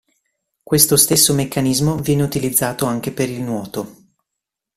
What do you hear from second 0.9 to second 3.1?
stesso meccanismo viene utilizzato